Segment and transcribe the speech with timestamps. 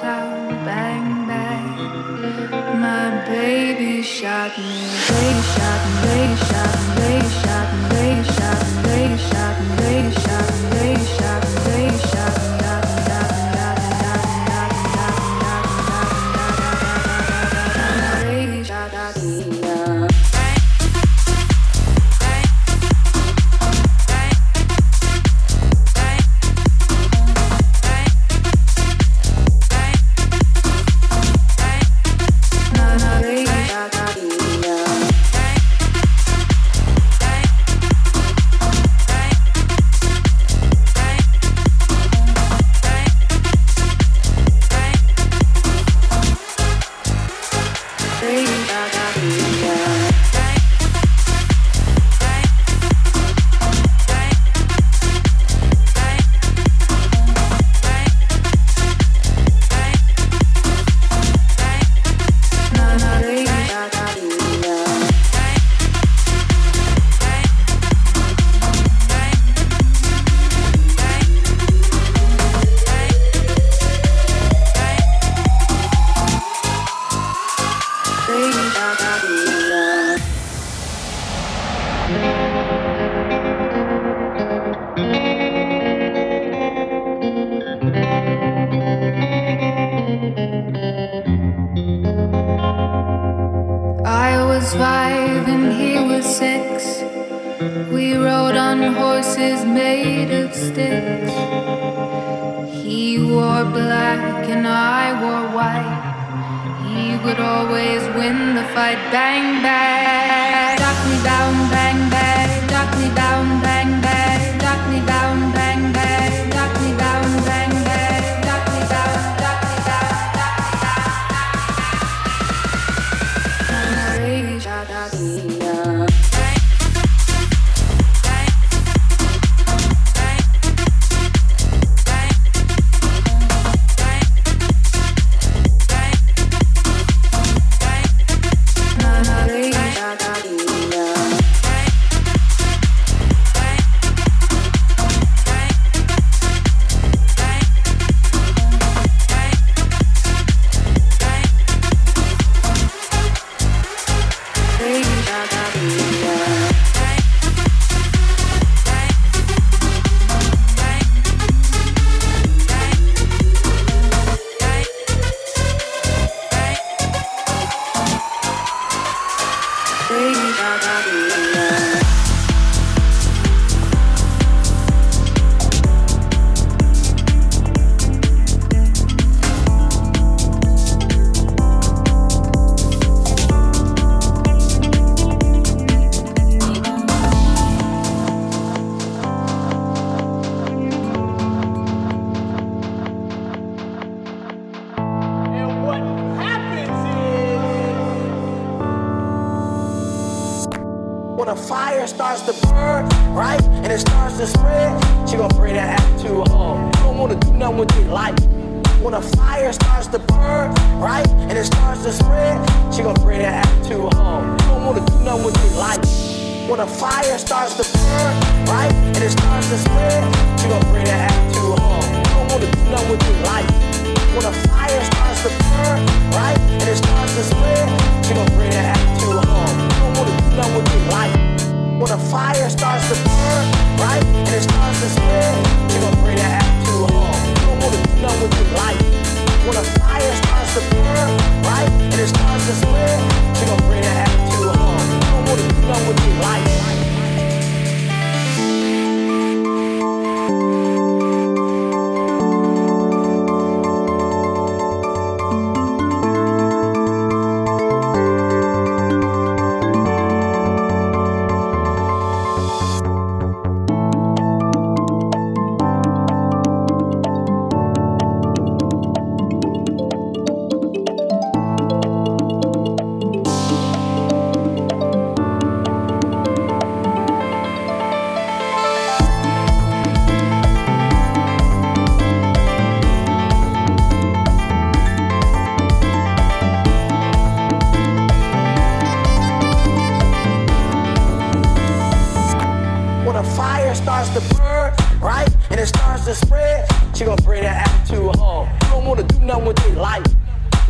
[0.00, 1.66] sound bang bang.
[2.80, 7.91] My baby shot me baby shot me baby shot me baby shot me.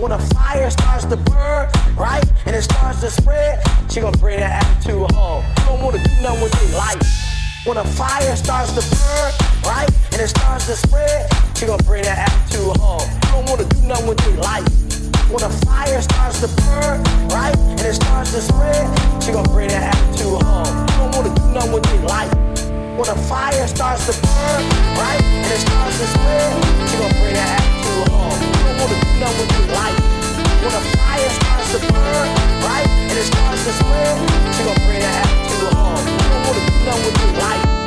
[0.02, 2.24] when a fire starts to burn, right?
[2.44, 5.44] And it starts to spread, she gonna bring that attitude home.
[5.58, 6.98] You don't wanna do nothing with your life.
[7.64, 9.30] When a fire starts to burn,
[9.62, 9.88] right?
[10.10, 13.06] And it starts to spread, she gonna bring that attitude home.
[13.06, 14.66] You don't wanna do nothing with your life.
[15.30, 16.98] When a fire starts to burn,
[17.30, 17.54] right?
[17.56, 18.90] And it starts to spread,
[19.22, 20.66] she gonna bring that attitude home.
[20.66, 22.34] You don't wanna do nothing with your life.
[22.98, 24.62] When a fire starts to burn,
[24.98, 25.22] right?
[25.22, 28.51] And it starts to spread, she gonna bring that attitude home.
[28.82, 30.00] Wanna do nothing with your life.
[30.60, 32.28] When a fire starts to burn,
[32.66, 34.18] right, and it starts to spread,
[34.56, 36.04] she gonna bring that attitude home.
[36.04, 37.81] You don't wanna do nothing with your life.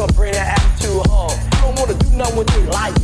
[0.00, 1.36] Gonna bring that attitude home.
[1.36, 2.96] You don't wanna do nothing with your life.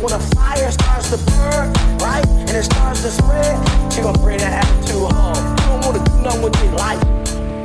[0.00, 1.68] When a fire starts to burn,
[2.00, 3.60] right, and it starts to spread,
[3.92, 5.36] she gonna bring that attitude home.
[5.36, 7.04] You don't wanna do nothing with your life.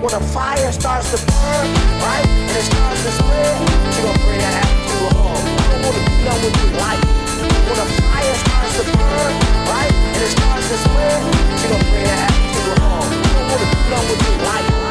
[0.03, 1.65] When a fire starts to burn,
[2.03, 3.55] right, and it starts to spread,
[3.95, 5.39] she gonna bring that attitude home.
[5.39, 7.03] You don't wanna do nothing with your life.
[7.47, 9.31] When a fire starts to burn,
[9.71, 11.19] right, and it starts to spread,
[11.63, 13.07] she gonna bring that attitude home.
[13.07, 14.84] You don't wanna do nothing with your life.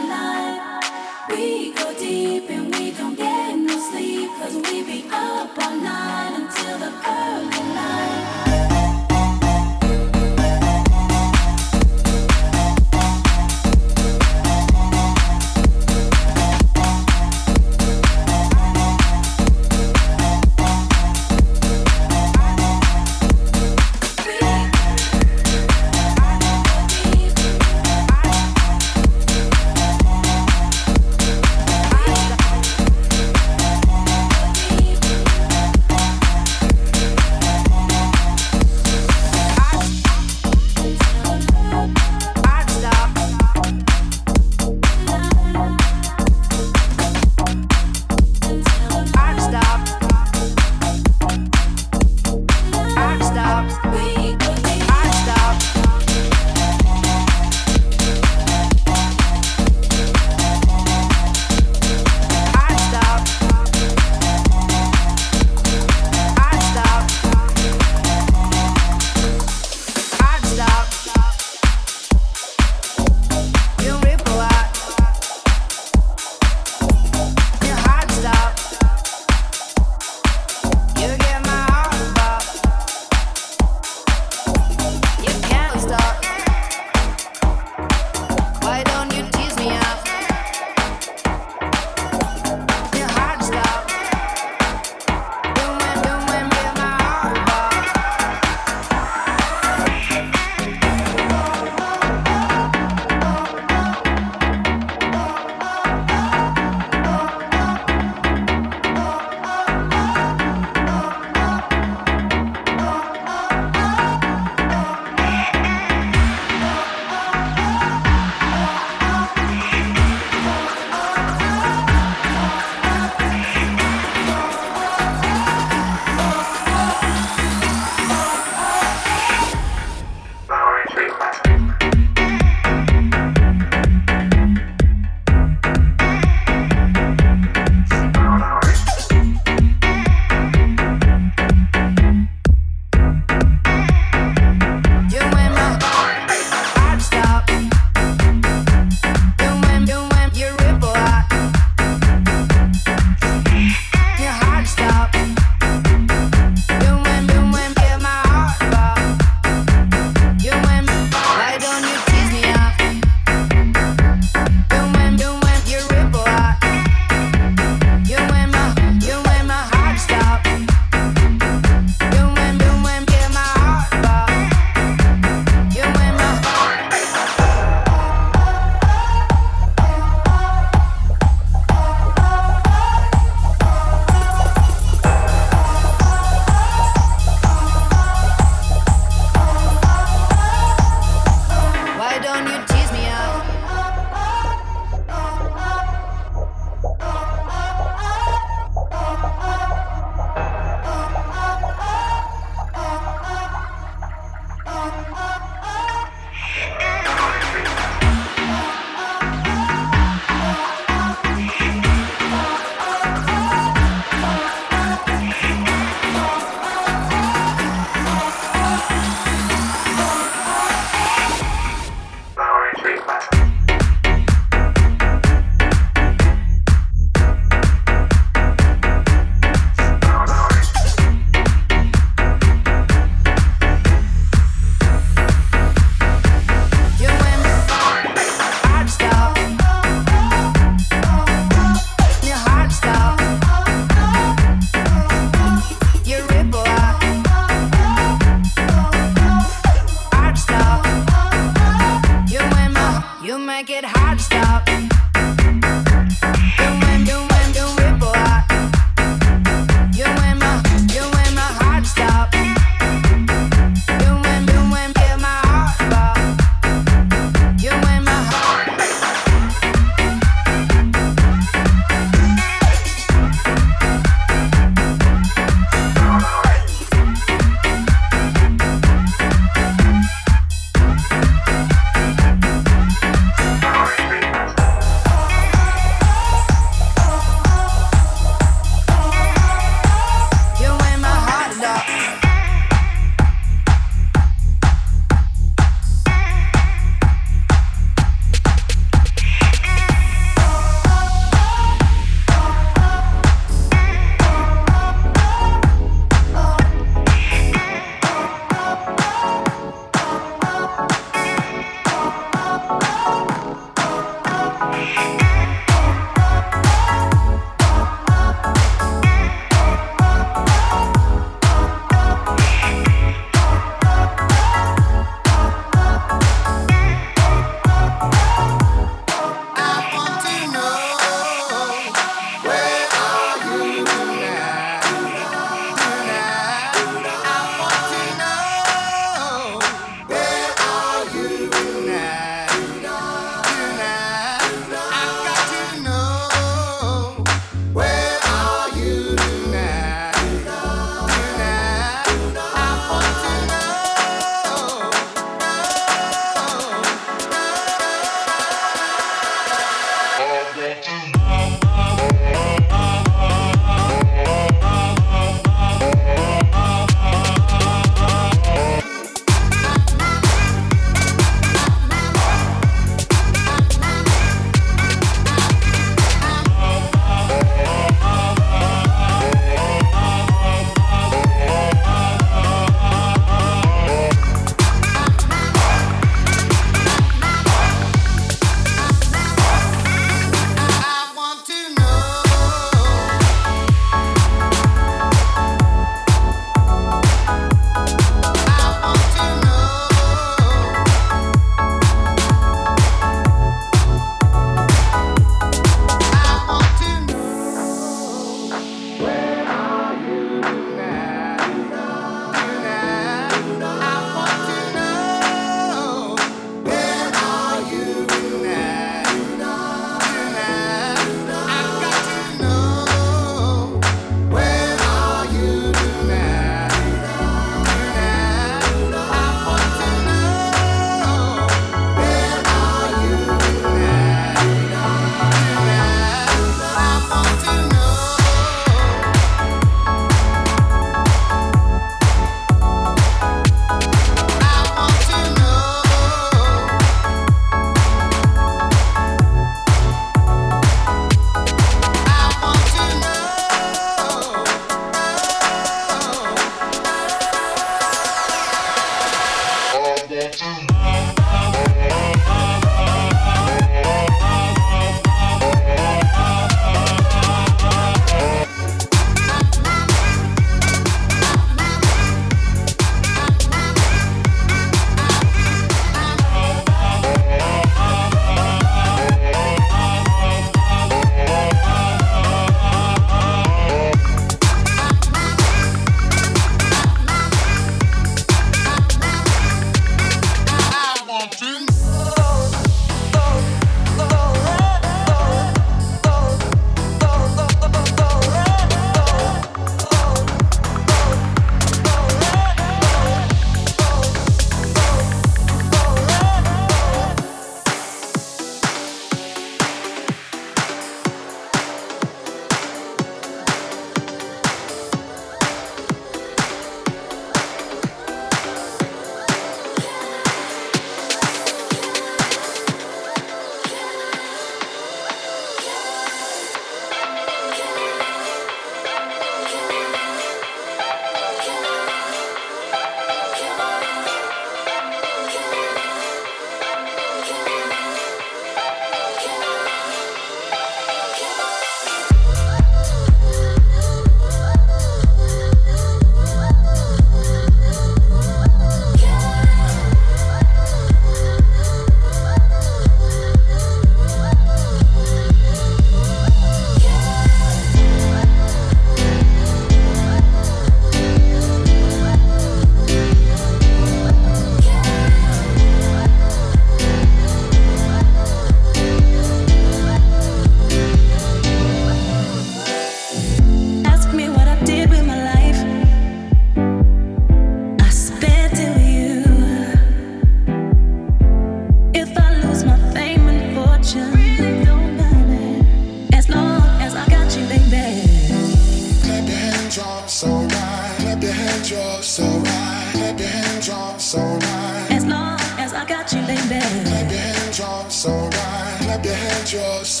[594.90, 596.60] As long as I got you, baby.
[596.84, 599.04] Clap your hands, y'all, it's alright.
[599.04, 600.00] Your hands, your hands.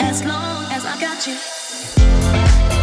[0.00, 2.77] As long as I got you.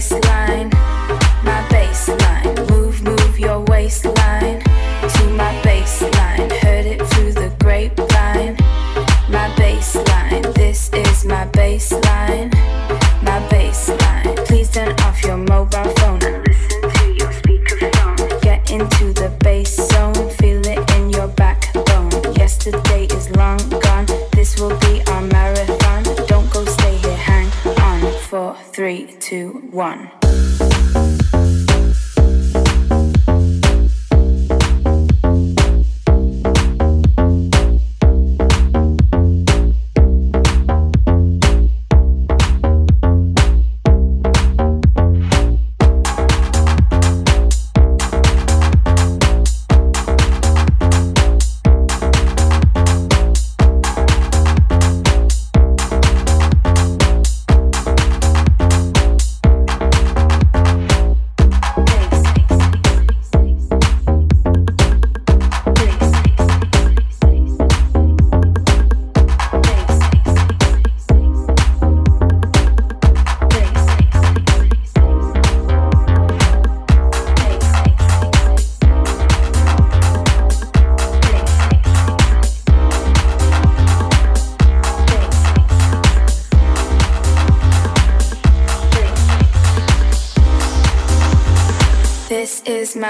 [0.00, 0.31] place.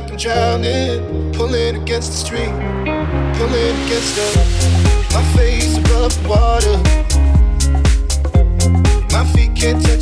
[0.00, 1.32] like I'm drowning.
[1.34, 2.54] Pulling against the street,
[3.38, 4.26] pulling against the.
[5.14, 6.76] My face above water.
[9.12, 9.93] My feet can't.